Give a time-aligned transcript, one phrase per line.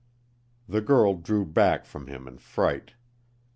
[0.67, 2.93] The girl drew back from him in fright.